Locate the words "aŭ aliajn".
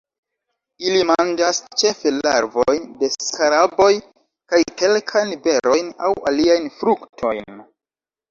6.07-6.67